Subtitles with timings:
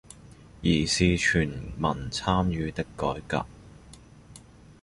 [0.63, 3.45] 而是全民參與的改革